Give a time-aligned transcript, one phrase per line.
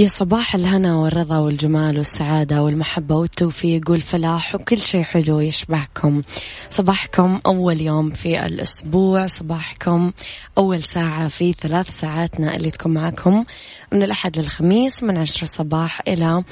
[0.00, 6.22] يا صباح الهنا والرضا والجمال والسعادة والمحبة والتوفيق والفلاح وكل شيء حلو يشبهكم.
[6.70, 10.12] صباحكم أول يوم في الأسبوع صباحكم
[10.58, 13.44] أول ساعة في ثلاث ساعاتنا اللي تكون معكم
[13.92, 16.44] من الأحد للخميس من عشرة الصباح إلى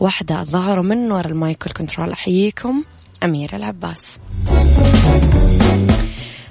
[0.00, 0.78] واحدة الظهر.
[0.78, 2.84] ومن وراء المايك والكنترول أحييكم
[3.24, 4.02] أميرة العباس.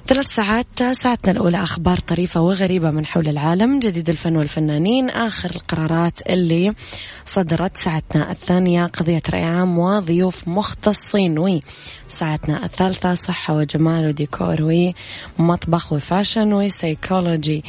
[0.08, 1.64] ثلاث ساعات ساعتنا الأولى.
[1.64, 6.74] أخبار طريفة وغريبة من حول العالم جديد الفن والفنانين آخر القرارات اللي
[7.26, 8.86] صدرت ساعتنا الثانية.
[8.86, 11.62] قضية رأي عام وضيوف مختصين وي.
[12.10, 14.58] ساعتنا الثالثة صحة وجمال وديكور
[15.40, 17.64] ومطبخ و fashion و psychology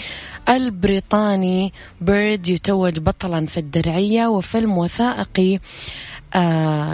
[0.49, 1.73] البريطاني.
[2.01, 5.59] بيرد يتوج بطلا في الدرعية وفيلم وثائقي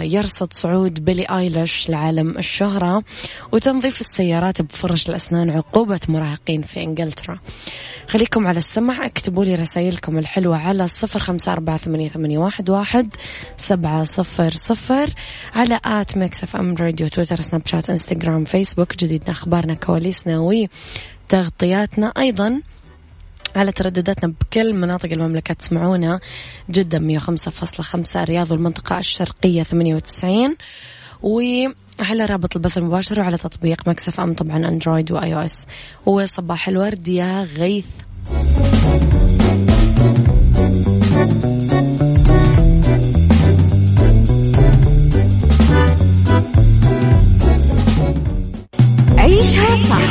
[0.01, 3.03] يرصد صعود Billie Eilish لعالم الشهرة
[3.51, 7.39] وتنظيف السيارات بفرش الأسنان عقوبة مراهقين في إنجلترا.
[8.07, 12.37] خليكم على السمع اكتبوا لي رسائلكم الحلوة على صفر خمسة أربعة ثمانية,
[12.69, 13.09] واحد,
[13.57, 15.09] سبعة صفر صفر
[15.55, 18.97] على at Mix FM Radio Twitter Snapchat Instagram Facebook.
[18.97, 20.39] جديدنا أخبارنا كواليسنا
[21.29, 22.61] وتغطياتنا أيضا.
[23.55, 26.19] على تردداتنا بكل مناطق المملكة تسمعونا
[26.69, 30.55] جدة 105.5 الرياض والمنطقة الشرقية 98
[31.23, 35.65] وعلى رابط البث المباشر وعلى تطبيق Mix FM طبعا Android و iOS.
[36.05, 37.85] وصباح الورد يا غيث.
[49.17, 50.10] عيشها صح.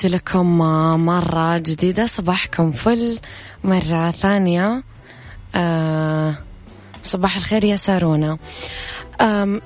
[0.00, 0.58] تحياتي لكم
[1.06, 3.18] مرة جديدة صباحكم فل
[3.64, 4.82] مرة ثانية.
[5.54, 6.38] آه
[7.02, 8.38] صباح الخير يا سارونا.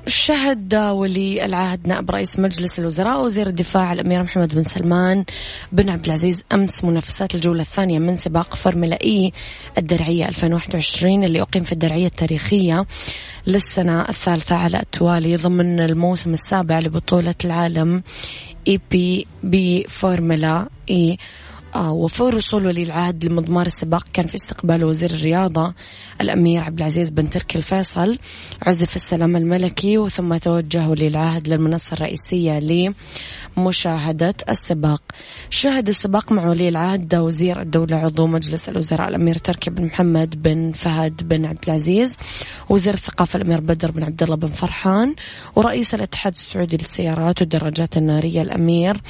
[0.06, 5.24] شهد ولي العهد نائب رئيس مجلس الوزراء وزير الدفاع الأمير محمد بن سلمان.
[5.72, 9.32] بن عبد العزيز أمس منافسات الجولة الثانية من سباق فورمولا إي
[9.78, 12.86] الدرعية 2021 اللي أقيم في الدرعية التاريخية
[13.46, 18.02] للسنة الثالثة على التوالي ضمن الموسم السابع لبطولة العالم
[18.68, 21.18] ABB Formula E.
[21.74, 25.74] آه وفور وصول ولي العهد لمضمار السباق كان في استقبال وزير الرياضة
[26.20, 28.18] الأمير عبد العزيز بن تركي الفيصل.
[28.62, 32.58] عزف السلام الملكي وثم توجه ولي العهد للمنصة الرئيسية
[33.56, 35.02] مشاهدة السباق.
[35.50, 40.72] شهد السباق مع ولي العهد وزير الدولة عضو مجلس الوزراء الأمير تركي بن محمد بن
[40.72, 42.16] فهد بن عبد العزيز
[42.68, 45.14] وزير الثقافة الأمير بدر بن عبد الله بن فرحان
[45.56, 49.00] ورئيس الاتحاد السعودي للسيارات والدراجات النارية الأمير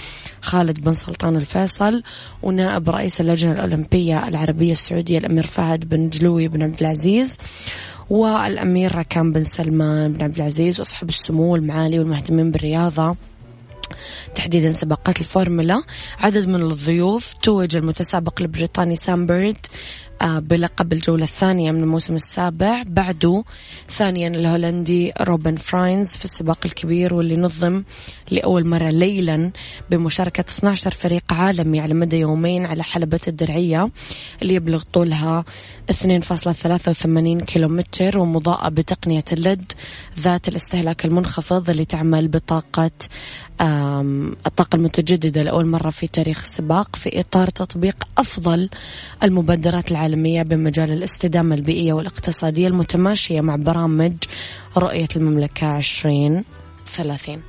[0.41, 2.03] خالد بن سلطان الفيصل
[2.43, 7.37] ونائب رئيس اللجنة الأولمبية العربية السعودية الأمير فهد بن جلوي بن عبد العزيز
[8.11, 13.17] والأمير ركان بن سلمان بن عبد العزيز وأصحاب السمو المعالي والمهتمين بالرياضة.
[14.35, 15.83] تحديدا سباقات الفورمولا.
[16.19, 19.67] عدد من الضيوف توج المتسابق البريطاني سام بيرد
[20.25, 22.83] بلقب الجولة الثانية من الموسم السابع.
[22.87, 23.45] بعده
[23.91, 27.83] ثانيا الهولندي روبن فراينز في السباق الكبير واللي نظم
[28.31, 29.51] لأول مرة ليلا
[29.91, 33.91] بمشاركة 12 فريق عالمي على مدى يومين على حلبة الدرعية
[34.43, 35.45] اللي يبلغ طولها
[35.93, 39.73] 2.83 كيلومتر ومضاءة بتقنية ال LED
[40.19, 42.91] ذات الاستهلاك المنخفض اللي تعمل بطاقة
[44.47, 48.69] الطاقة المتجددة لأول مرة في تاريخ السباق في إطار تطبيق أفضل
[49.23, 50.14] المبادرات العالمية.
[50.43, 54.15] بمجال الاستدامة البيئية والاقتصادية المتماشية مع برامج
[54.77, 57.43] رؤية المملكة 2030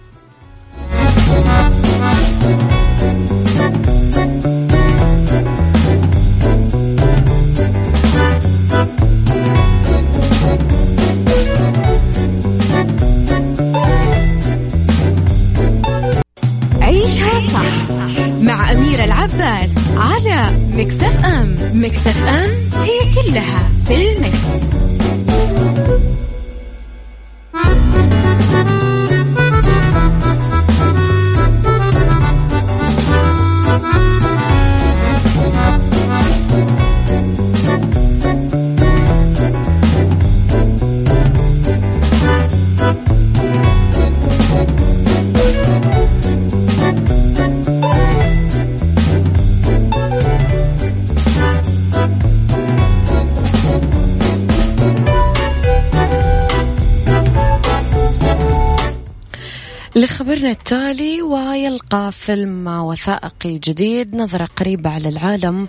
[59.97, 65.68] لخبرنا التالي ويلقى فيلم وثائقي جديد نظرة قريبة على العالم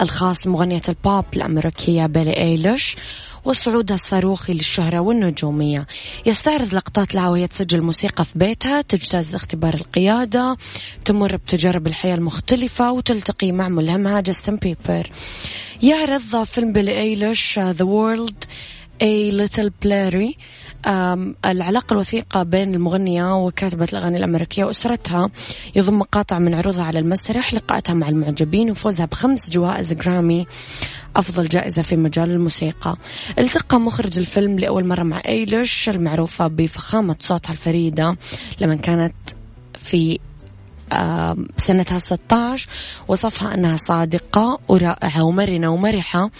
[0.00, 2.96] الخاص بمغنية البوب الأمريكية بيلي إيليش
[3.44, 5.86] وصعودها الصاروخي للشهرة والنجومية.
[6.26, 10.56] يستعرض لقطات لها وهي تسجل موسيقى في بيتها تجتاز اختبار القيادة
[11.04, 15.10] تمر بتجارب الحياة المختلفة وتلتقي مع ملهمها جاستن بيبر.
[15.82, 18.44] يعرض فيلم بيلي إيليش The World
[19.00, 20.36] A Little Blurry
[20.86, 25.30] العلاقة الوثيقة بين المغنية وكاتبة الأغاني الأمريكية وأسرتها
[25.76, 30.46] يضم مقاطع من عروضها على المسرح لقاءاتها مع المعجبين وفوزها بخمس جوائز جرامي
[31.16, 32.96] أفضل جائزة في مجال الموسيقى.
[33.38, 38.16] التقى مخرج الفيلم لأول مرة مع أيليش المعروفة بفخامة صوتها الفريدة
[38.60, 39.14] لما كانت
[39.78, 40.18] في
[41.56, 42.68] سنتها 16
[43.08, 46.30] وصفها أنها صادقة ورائعة ومرنة ومرحة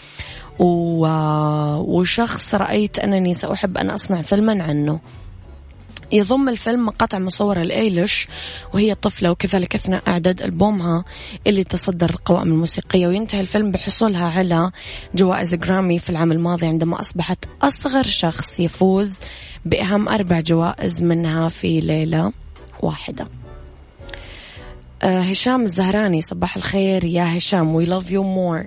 [0.58, 5.00] وشخص رأيت أنني سأحب أن أصنع فيلما عنه.
[6.12, 8.28] يضم الفيلم مقاطع مصورة لإيليش
[8.75, 11.05] وهي طفلة وكذلك أثناء إعداد ألبومها
[11.46, 13.06] اللي تصدر القوائم الموسيقية.
[13.06, 14.70] وينتهي الفيلم بحصولها على
[15.14, 19.16] جوائز جرامي في العام الماضي عندما أصبحت أصغر شخص يفوز
[19.64, 22.32] بأهم أربع جوائز منها في ليلة
[22.82, 23.28] واحدة.
[25.02, 27.84] آه هشام الزهراني صباح الخير يا هشام.
[27.84, 28.66] We love you more.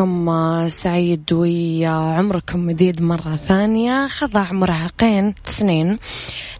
[0.00, 4.06] صباحكم آه، سعيد وعمركم مديد مرة ثانية.
[4.06, 5.98] خضع مراهقين اثنين.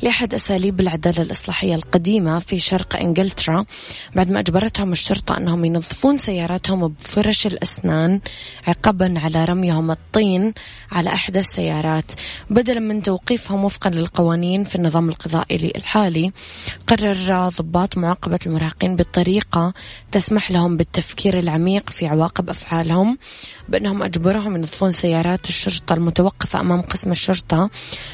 [0.02, 3.64] لأحد أساليب العدالة الإصلاحية القديمة في شرق إنجلترا
[4.16, 8.20] بعد ما أجبرتهم الشرطة أنهم ينظفون سياراتهم بفرش الأسنان
[8.66, 10.54] عقبا على رميهم الطين
[10.92, 12.12] على أحد السيارات.
[12.50, 16.32] بدلا من توقيفهم وفقا للقوانين في النظام القضائي الحالي
[16.86, 19.74] قرر ضباط معاقبة المراهقين بطريقة
[20.12, 23.18] تسمح لهم بالتفكير العميق في عواقب أفعالهم
[23.68, 27.70] بأنهم أجبرهم ينظفون سيارات الشرطة المتوقفة أمام قسم الشرطة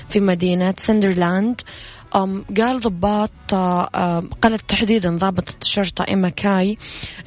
[0.09, 1.61] في مدينة سندرلاند.
[2.57, 3.55] قال ضباط
[4.43, 6.79] قالت تحديدا ضابطة الشرطة إيما كاي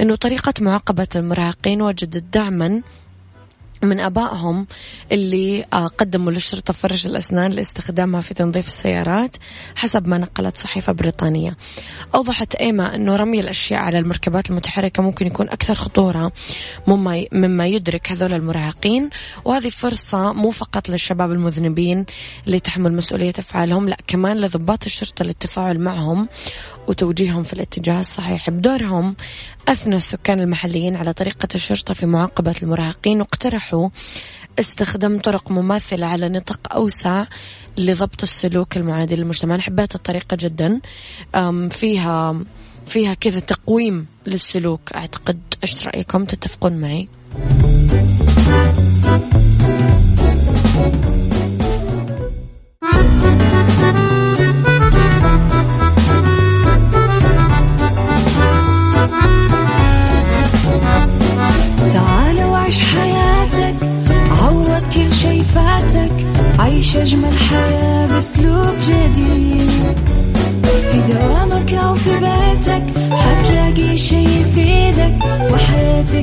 [0.02, 2.82] أنه طريقة معاقبة المراهقين وجدت دعما
[3.84, 4.68] من أبائهم
[5.12, 9.38] اللي آه، قدموا للشرطه فرش الأسنان لاستخدامها في تنظيف السيارات
[9.76, 11.58] حسب ما نقلت صحيفة بريطانية.
[12.16, 16.32] أوضحت إيما إنه رمي الأشياء على المركبات المتحركة ممكن يكون أكثر خطورة
[16.88, 19.10] مما مما يدرك هذول المراهقين
[19.46, 22.06] وهذه فرصة مو فقط للشباب المذنبين
[22.48, 26.28] اللي تحمل مسؤولية أفعالهم لا كمان لضباط الشرطة للتفاعل معهم
[26.88, 29.16] وتوجيههم في الاتجاه الصحيح بدورهم
[29.68, 33.69] أثنى السكان المحليين على طريقة الشرطة في معاقبة المراهقين واقترحوا
[34.60, 37.26] استخدام طرق مماثلة على نطاق أوسع
[37.78, 39.56] لضبط السلوك المعادي للمجتمع.
[39.56, 40.82] أنا حبيت الطريقة جدا.
[41.70, 42.44] فيها
[42.88, 44.94] فيها كذا تقويم للسلوك.
[44.96, 47.08] أعتقد إيش رأيكم؟ تتفقون معي؟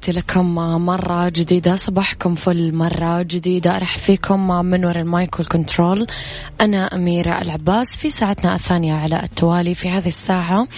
[0.00, 0.54] تحياتي لكم
[0.84, 3.76] مرة جديدة صباحكم فل مرة جديدة.
[3.76, 6.06] أرحب فيكم من وراء ال mic وال control
[6.60, 10.68] أنا أميرة العباس في ساعتنا الثانية على التوالي في هذه الساعة.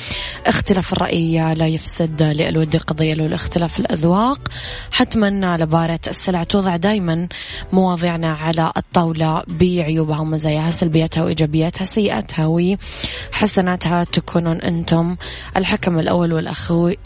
[0.47, 4.49] اختلاف الرأي لا يفسد للود قضية له الاختلاف الأذواق.
[4.93, 7.29] حتما على بارة السلع توضع دايما
[7.73, 14.05] مواضيعنا على الطاولة بعيوبها ومزاياها سلبياتها وإيجابياتها سيئاتها وحسناتها.
[14.05, 15.17] تكونون أنتم
[15.57, 16.33] الحكم الأول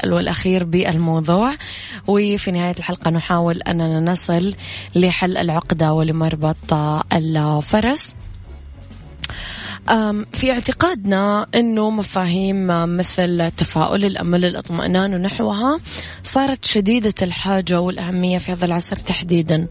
[0.04, 1.54] والأخير بالموضوع.
[2.06, 4.54] وفي نهاية الحلقة نحاول أننا نصل
[4.94, 6.74] لحل العقدة ولمربط
[7.12, 8.14] الفرس.
[10.32, 15.80] في اعتقادنا إنه مفاهيم مثل تفاؤل الأمل الاطمئنان ونحوها
[16.22, 19.66] صارت شديدة الحاجة والأهمية في هذا العصر تحديدا.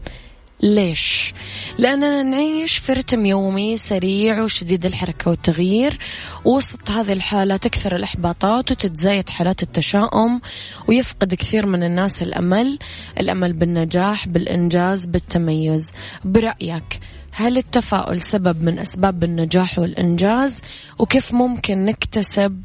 [0.62, 1.34] ليش؟
[1.78, 5.98] لأننا نعيش في رتم يومي سريع وشديد الحركة والتغيير
[6.44, 10.40] وسط هذه الحالة تكثر الإحباطات وتتزايد حالات التشاؤم
[10.88, 12.78] ويفقد كثير من الناس الأمل
[13.20, 15.92] الأمل بالنجاح بالإنجاز بالتميز.
[16.24, 17.00] برأيك
[17.32, 20.60] هل التفاؤل سبب من أسباب النجاح والإنجاز؟
[20.98, 22.62] وكيف ممكن نكتسب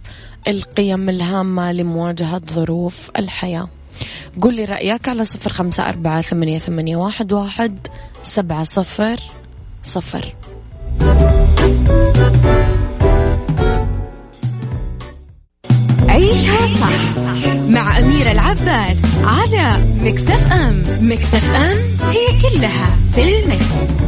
[0.48, 3.81] القيم الهامة لمواجهة ظروف الحياة؟
[4.42, 7.88] قل لي رأيك على صفر خمسة أربعة ثمانية, ثمانية واحد, واحد
[8.24, 9.20] سبعة صفر
[9.84, 10.36] صفر
[16.10, 17.18] عيشها صح
[17.70, 19.70] مع أميرة العباس على
[20.02, 21.78] مكتف أم مكتف أم
[22.10, 24.02] هي كلها في المكس.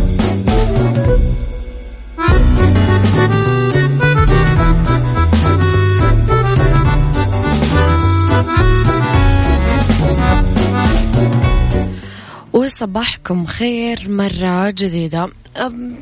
[12.83, 15.29] وصباحكم خير مرة جديدة.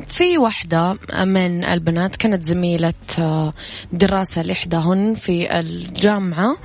[0.08, 3.54] في واحدة من البنات كانت زميلة أه،
[3.94, 6.58] دراسة لإحداهن في الجامعة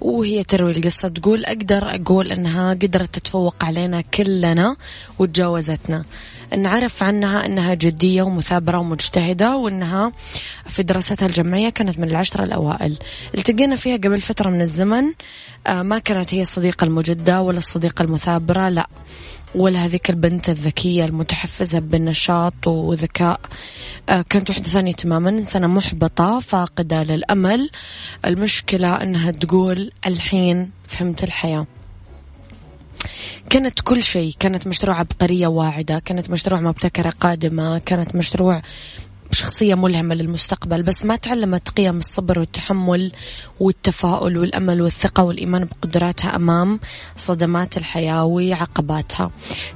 [0.00, 4.76] وهي تروي القصة تقول أقدر أقول أنها قدرت تتفوق علينا كلنا
[5.18, 6.04] وتجاوزتنا.
[6.56, 10.12] نعرف عنها أنها جدية ومثابرة ومجتهدة وأنها
[10.66, 12.98] في دراستها الجامعية كانت من العشرة الأوائل.
[13.38, 15.04] التقينا فيها قبل فترة من الزمن
[15.66, 18.86] أه، ما كانت هي الصديقة المجدة ولا الصديقة المثابرة لا.
[19.54, 23.40] ولا هذيك البنت الذكية المتحفزة بالنشاط وذكاء.
[24.08, 27.70] آه، كانت واحدة ثانية تماما إنسانة محبطة فاقدة للأمل.
[28.26, 31.66] المشكلة أنها تقول الحين فهمت الحياة.
[33.50, 38.62] كانت كل شيء كانت مشروع عبقرية واعدة كانت مشروع مبتكرة قادمة كانت مشروع
[39.34, 43.12] شخصية ملهمة للمستقبل بس ما تعلمت قيم الصبر والتحمل
[43.60, 46.80] والتفاؤل والأمل والثقة والإيمان بقدراتها أمام
[47.16, 49.30] صدمات الحياة وعقباتها.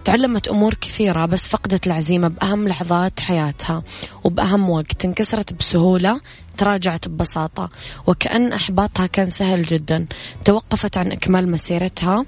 [0.05, 3.83] تعلمت أمور كثيرة بس فقدت العزيمة بأهم لحظات حياتها
[4.25, 5.05] وبأهم وقت.
[5.05, 6.21] انكسرت بسهولة
[6.57, 7.71] تراجعت ببساطة
[8.07, 10.07] وكأن إحباطها كان سهل جدا.
[10.45, 12.25] توقفت عن إكمال مسيرتها.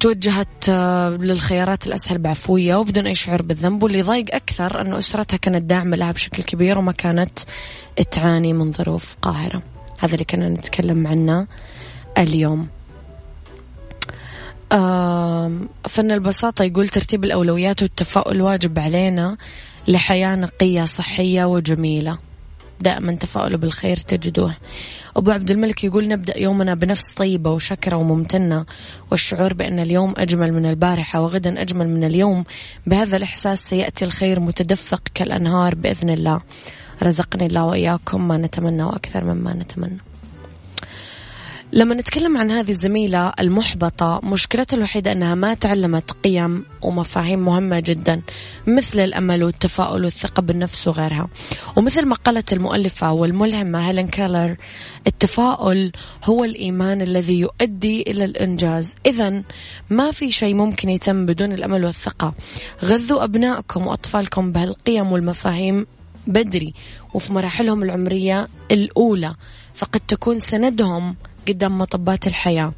[0.00, 5.62] توجهت أه للخيارات الأسهل بعفوية وبدون أي شعور بالذنب واللي ضايق أكثر أنه أسرتها كانت
[5.62, 7.38] داعمة لها بشكل كبير وما كانت
[8.10, 9.62] تعاني من ظروف قاهرة.
[9.98, 11.46] هذا اللي كنا نتكلم عنه
[12.18, 12.68] اليوم.
[15.88, 19.36] فن البساطة يقول ترتيب الأولويات والتفاؤل واجب علينا
[19.88, 22.18] لحياة نقية صحية وجميلة.
[22.80, 24.56] دائما تفاؤلوا بالخير تجدوه.
[25.16, 28.66] أبو عبد الملك يقول نبدأ يومنا بنفس طيبة وشكرة وممتنة
[29.10, 32.44] والشعور بأن اليوم أجمل من البارحة وغدا أجمل من اليوم
[32.86, 36.40] بهذا الإحساس سيأتي الخير متدفق كالأنهار بإذن الله.
[37.02, 39.98] رزقني الله وإياكم ما نتمنى وأكثر مما نتمنى.
[41.72, 48.22] لما نتكلم عن هذه الزميلة المحبطة مشكلتها الوحيدة أنها ما تعلمت قيم ومفاهيم مهمة جدا
[48.66, 51.28] مثل الأمل والتفاؤل والثقة بالنفس وغيرها.
[51.76, 54.56] ومثل ما قالت المؤلفة والملهمة هيلين كيلر
[55.06, 55.92] التفاؤل
[56.24, 58.94] هو الإيمان الذي يؤدي إلى الإنجاز.
[59.06, 59.42] إذا
[59.90, 62.34] ما في شيء ممكن يتم بدون الأمل والثقة.
[62.84, 65.86] غذوا أبنائكم وأطفالكم بهالقيم والمفاهيم
[66.26, 66.74] بدري
[67.14, 69.34] وفي مراحلهم العمرية الأولى
[69.74, 71.16] فقد تكون سندهم
[71.48, 72.72] قدام مطبات الحياة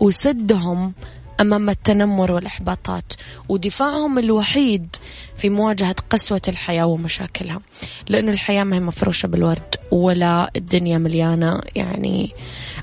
[0.00, 0.92] وسدهم
[1.40, 3.12] أمام التنمر والإحباطات
[3.48, 4.96] ودفاعهم الوحيد
[5.36, 7.60] في مواجهة قسوة الحياة ومشاكلها.
[8.08, 12.30] لأنه الحياة ما هي مفروشة بالورد ولا الدنيا مليانة يعني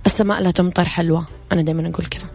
[0.05, 1.25] السماء لا تمطر حلوة.
[1.51, 2.29] أنا دايما أقول كذا.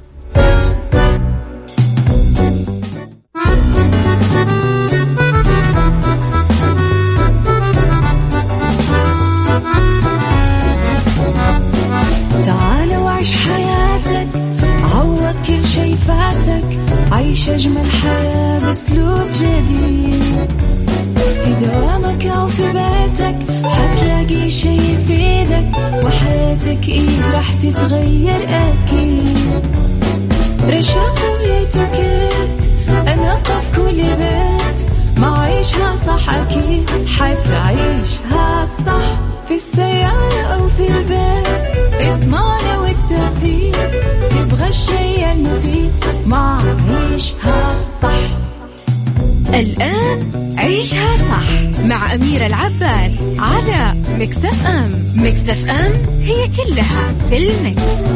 [49.81, 58.11] الآن عيشها صح مع أميرة العباس على مكتف أم مكتف أم هي كلها في المكس.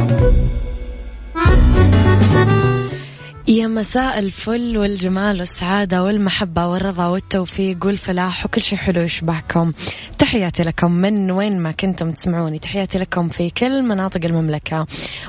[3.48, 9.72] يا مساء الفل والجمال والسعادة والمحبة والرضا والتوفيق والفلاح وكل شيء حلو يشبهكم.
[10.18, 12.58] تحياتي لكم من وين ما كنتم تسمعوني.
[12.58, 14.86] تحياتي لكم في كل مناطق المملكة.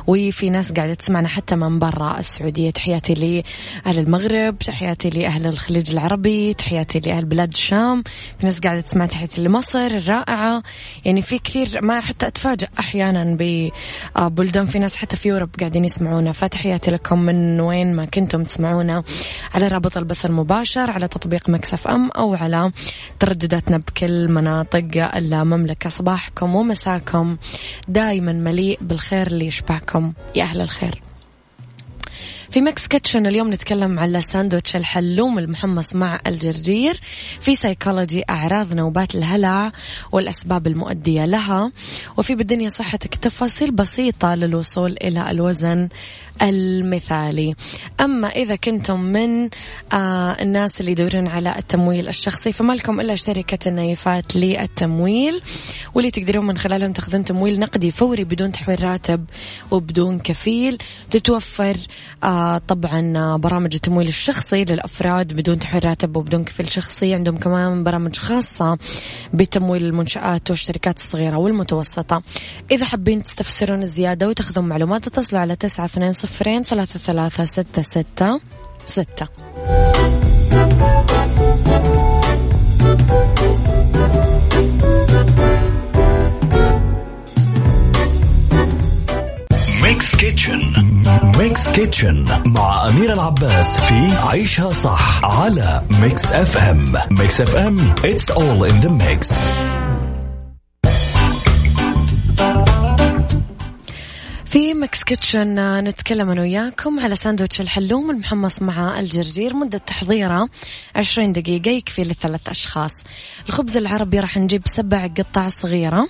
[0.07, 2.69] وفي ناس قاعدة تسمعنا حتى من برا السعودية.
[2.69, 8.03] تحياتي لأهل المغرب تحياتي لأهل الخليج العربي تحياتي لأهل بلاد الشام.
[8.39, 10.63] في ناس قاعدة تسمع تحياتي لمصر الرائعة.
[11.05, 14.65] يعني في كثير ما حتى أتفاجأ أحيانا ببلدان.
[14.65, 16.31] في ناس حتى في Europe قاعدين يسمعونا.
[16.31, 19.03] فتحياتي لكم من وين ما كنتم تسمعونا
[19.53, 22.71] على رابط البث المباشر على تطبيق Mix FM أو على
[23.19, 27.37] تردداتنا بكل مناطق المملكة صباحكم ومساكم
[27.87, 30.13] دايما مليء بالخير اللي يشبهكم.
[30.35, 31.01] يا أهل الخير.
[32.49, 37.01] في Mix Kitchen اليوم نتكلم على ساندوتش الحلوم المحمص مع الجرجير.
[37.41, 39.71] في سيكولوجي أعراض نوبات الهلع
[40.11, 41.71] والأسباب المؤدية لها.
[42.17, 45.87] وفي بالدنيا صحتك تفاصيل بسيطة للوصول إلى الوزن.
[46.41, 47.55] المثالي.
[48.01, 49.49] أما إذا كنتم من
[49.93, 55.41] آه الناس اللي يدورون على التمويل الشخصي فما لكم إلا شركة النايفات للتمويل
[55.93, 59.25] واللي تقدرون من خلالهم تاخذون تمويل نقدي فوري بدون تحويل راتب
[59.71, 60.77] وبدون كفيل.
[61.11, 61.77] تتوفر
[62.23, 67.13] آه طبعا برامج التمويل الشخصي للأفراد بدون تحويل راتب وبدون كفيل شخصي.
[67.13, 68.77] عندهم كمان برامج خاصة
[69.33, 72.23] بتمويل المنشآت والشركات الصغيرة والمتوسطة.
[72.71, 78.39] إذا حابين تستفسرون زيادة وتاخذون معلومات اتصلوا على تسعة اثنين صفرين ثلاثة ثلاثة ستة ستة
[78.85, 79.27] ستة.
[89.83, 90.61] Mix Kitchen
[91.37, 98.63] Mix Kitchen مع أمير العباس في عيشها صح على Mix FM Mix FM it's all
[98.63, 99.31] in the mix.
[104.85, 109.55] في Mix Kitchen نتكلم أنا وياكم على ساندويتش الحلوم المحمص مع الجرجير.
[109.55, 110.49] مدة تحضيره
[110.95, 113.03] 20 دقيقة يكفي لثلاث أشخاص.
[113.47, 116.07] الخبز العربي راح نجيب سبع قطع صغيرة.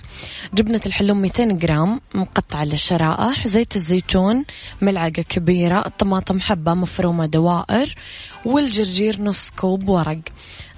[0.54, 4.44] جبنة الحلوم 200 جرام مقطعة للشرائح زيت الزيتون
[4.82, 7.94] ملعقة كبيرة الطماطم حبة مفرومة دوائر
[8.44, 10.20] والجرجير نص كوب ورق.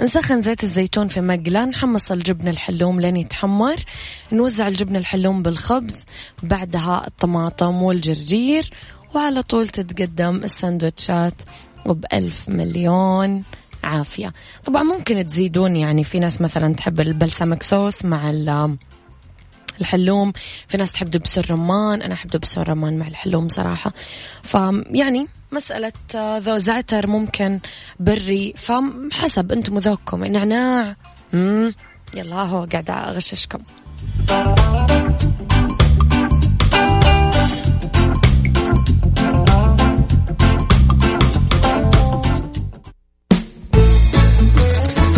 [0.00, 3.76] نسخن زيت الزيتون في مقلاة نحمص الجبن الحلوم لين يتحمر
[4.32, 5.96] نوزع الجبن الحلوم بالخبز
[6.42, 8.70] بعدها الطماطم والجرجير
[9.14, 11.34] وعلى طول تتقدم السندوتشات
[11.86, 13.42] وبألف مليون
[13.84, 14.32] عافية.
[14.64, 18.30] طبعا ممكن تزيدون يعني في ناس مثلا تحب البلسمك صوص مع
[19.80, 20.32] الحلوم.
[20.68, 23.92] في ناس تحب دبس الرمان أنا أحب دبس الرمان مع الحلوم صراحة.
[24.42, 25.92] فيعني مسألة
[26.38, 27.60] ذو زعتر ممكن
[28.00, 30.96] بري فحسب أنتم وذوقكم نعناع
[32.14, 33.58] يلا هو قاعدة أغششكم.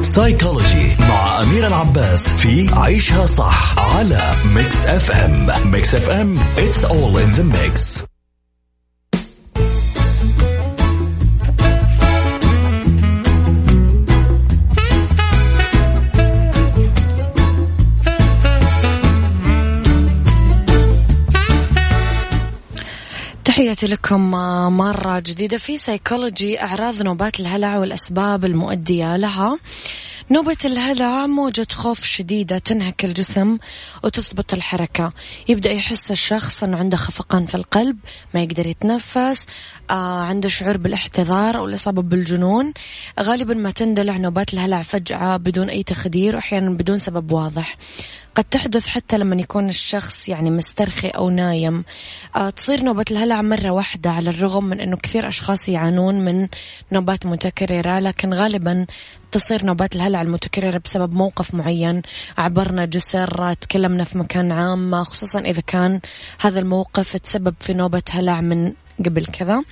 [0.03, 0.97] سايكولوجي
[1.43, 8.05] أمير العباس في عيشها صح على Mix FM Mix FM it's all in the mix.
[23.45, 24.31] تحياتي لكم
[24.77, 29.59] مرة جديدة في سيكولوجي أعراض نوبات الهلع والأسباب المؤدية لها.
[30.33, 33.59] نوبة الهلع موجة خوف شديدة تنهك الجسم
[34.05, 35.13] وتثبط الحركة.
[35.49, 37.99] يبدأ يحس الشخص أنه عنده خفقان في القلب
[38.35, 39.47] ما يقدر يتنفس
[39.91, 42.73] آه عنده شعور بالاحتضار أو الإصابة بالجنون.
[43.21, 47.77] غالبا ما تندلع نوبات الهلع فجأة بدون أي تخدير وأحيانا بدون سبب واضح.
[48.35, 51.85] قد تحدث حتى لما يكون الشخص يعني مسترخي أو نايم.
[52.37, 56.49] آه تصير نوبة الهلع مرة واحدة على الرغم من أنه كثير أشخاص يعانون من
[56.93, 58.87] نوبات متكررة لكن غالبا
[59.33, 62.03] تصير نوبات الهلع المتكررة بسبب موقف معين.
[62.39, 65.05] عبرنا جسر تكلمنا في مكان عام.
[65.05, 66.01] خصوصا إذا كان
[66.41, 69.65] هذا الموقف تسبب في نوبة هلع من قبل كذا.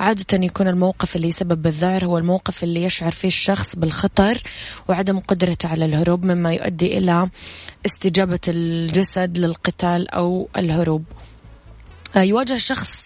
[0.00, 4.42] عادة يكون الموقف اللي يسبب الذعر هو الموقف اللي يشعر فيه الشخص بالخطر
[4.88, 7.30] وعدم قدرته على الهروب مما يؤدي إلى
[7.86, 11.04] استجابة الجسد للقتال أو الهروب.
[12.16, 13.05] آه، يواجه الشخص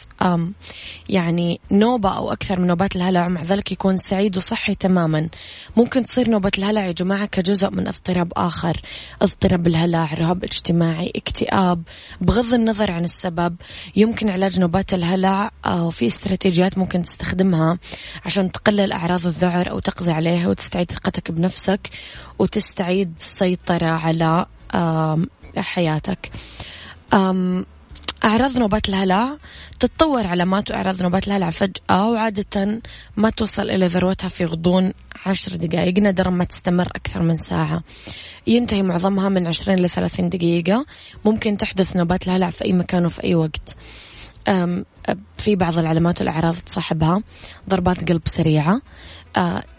[1.08, 5.28] يعني نوبة أو أكثر من نوبات الهلع ومع ذلك يكون سعيد وصحي تماما.
[5.76, 8.80] ممكن تصير نوبة الهلع يا جماعة كجزء من اضطراب آخر
[9.22, 11.82] اضطراب الهلع رهاب اجتماعي اكتئاب
[12.20, 13.56] بغض النظر عن السبب.
[13.96, 17.78] يمكن علاج نوبات الهلع آه، في استراتيجيات ممكن تستخدمها
[18.24, 21.90] عشان تقلل أعراض الذعر أو تقضي عليها وتستعيد ثقتك بنفسك
[22.38, 24.46] وتستعيد السيطرة على
[25.56, 26.30] حياتك.
[28.24, 29.36] أعراض نوبات الهلع
[29.80, 32.80] تتطور علامات وأعراض نوبات الهلع فجأة وعادة
[33.16, 34.92] ما توصل إلى ذروتها في غضون
[35.26, 37.82] عشر دقائق نادرا ما تستمر أكثر من ساعة.
[38.46, 40.86] ينتهي معظمها من عشرين لثلاثين دقيقة.
[41.24, 43.76] ممكن تحدث نوبات الهلع في أي مكان وفي أي وقت.
[45.38, 47.22] في بعض العلامات والأعراض تصاحبها.
[47.68, 48.82] ضربات قلب سريعة.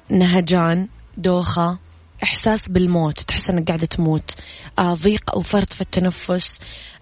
[0.10, 1.77] نهجان دوخة
[2.23, 4.36] إحساس بالموت تحس أنك قاعدة تموت.
[4.79, 6.60] أه، ضيق أو فرط في التنفس.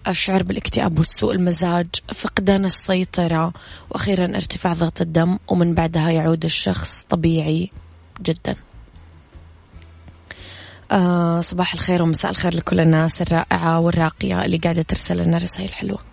[0.08, 1.86] الشعور بالاكتئاب والسوء المزاج.
[2.14, 3.52] فقدان السيطرة.
[3.90, 5.38] وأخيرا ارتفاع ضغط الدم.
[5.48, 7.70] ومن بعدها يعود الشخص طبيعي
[8.22, 8.56] جدا.
[10.90, 16.09] آه صباح الخير ومساء الخير لكل الناس الرائعة والراقية اللي قاعدة ترسل لنا رسائل حلوة.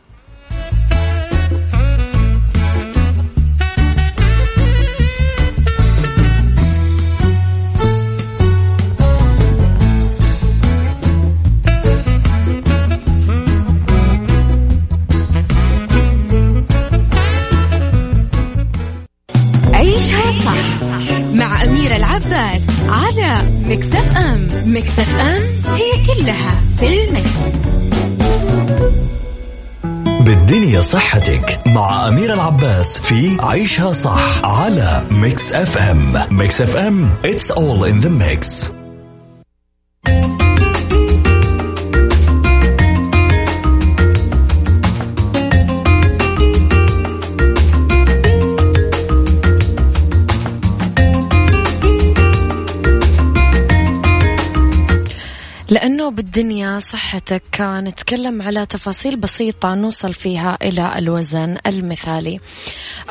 [22.38, 24.48] العباس على Mix FM.
[24.66, 25.44] Mix FM
[25.76, 27.40] هي كلها في ال mix.
[30.22, 36.28] بالدنيا صحتك مع أمير العباس في عيشها صح على Mix FM.
[36.32, 38.77] Mix FM it's all in the mix.
[56.18, 57.62] بالدنيا صحتك.
[57.62, 62.40] نتكلم على تفاصيل بسيطة نوصل فيها إلى الوزن المثالي.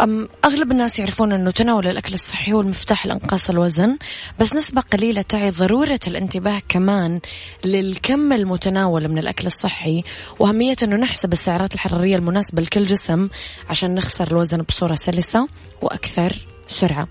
[0.00, 3.98] أم أغلب الناس يعرفون أنه تناول الأكل الصحي هو المفتاح لإنقاص الوزن
[4.40, 7.20] بس نسبة قليلة تعي ضرورة الانتباه كمان
[7.64, 10.04] للكم المتناول من الأكل الصحي
[10.38, 13.28] وأهمية أنه نحسب السعرات الحرارية المناسبة لكل جسم
[13.68, 15.48] عشان نخسر الوزن بصورة سلسة
[15.82, 16.36] وأكثر
[16.68, 17.08] سرعة.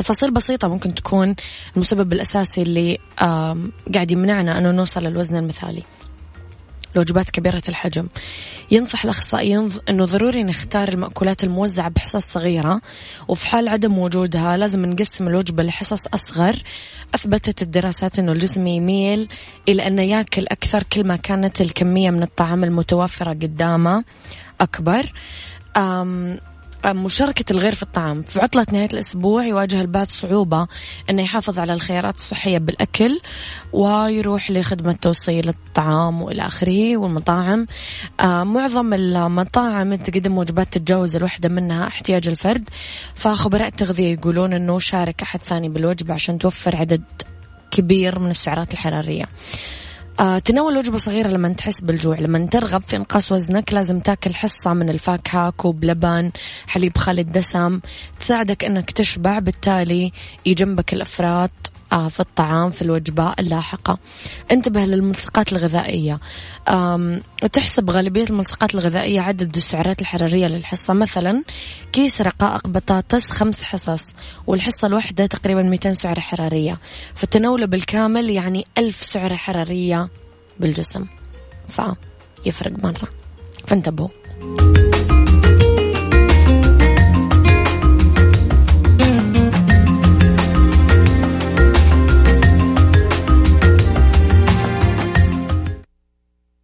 [0.00, 1.34] تفاصيل بسيطة ممكن تكون
[1.76, 2.98] المسبب الأساسي اللي
[3.94, 5.82] قاعد يمنعنا أنه نوصل للوزن المثالي.
[6.94, 8.08] الوجبات كبيرة الحجم.
[8.70, 12.80] ينصح الأخصائيين أنه ضروري نختار المأكولات الموزعة بحصص صغيرة
[13.28, 16.56] وفي حال عدم وجودها لازم نقسم الوجبة لحصص أصغر.
[17.14, 19.28] أثبتت الدراسات أنه الجسم يميل
[19.68, 24.04] إلى أنه يأكل أكثر كل ما كانت الكمية من الطعام المتوفرة قدامه
[24.60, 25.12] أكبر.
[26.86, 28.22] مشاركة الغير في الطعام.
[28.22, 30.66] في عطلة نهاية الأسبوع يواجه البعض صعوبة
[31.10, 33.20] أنه يحافظ على الخيارات الصحية بالأكل
[33.72, 37.66] ويروح لخدمة توصيل الطعام وإلى آخره والمطاعم.
[38.22, 42.68] معظم المطاعم تقدم وجبات تتجاوز الوحدة منها احتياج الفرد.
[43.14, 47.02] فخبراء التغذية يقولون أنه شارك أحد ثاني بالوجبة عشان توفر عدد
[47.70, 49.24] كبير من السعرات الحرارية.
[50.44, 54.90] تناول وجبة صغيرة لما تحس بالجوع لما ترغب في إنقاص وزنك لازم تاكل حصة من
[54.90, 56.30] الفاكهة كوب لبن
[56.66, 57.80] حليب خالي الدسم
[58.20, 60.12] تساعدك أنك تشبع بالتالي
[60.46, 61.50] يجنبك الأفراط.
[61.50, 63.98] آه، في الطعام في الوجبة اللاحقة.
[64.50, 66.18] انتبه للملصقات الغذائية.
[67.52, 70.94] تحسب غالبية الملصقات الغذائية عدد السعرات الحرارية للحصة.
[70.94, 71.44] مثلا
[71.92, 74.02] كيس رقائق بطاطس خمس حصص
[74.46, 76.78] والحصة الواحدة تقريبا 200 سعرة حرارية.
[77.14, 80.08] فتناوله بالكامل يعني ألف سعرة حرارية
[80.60, 81.06] بالجسم.
[81.68, 83.08] فيفرق مرة.
[83.66, 84.08] فانتبهوا.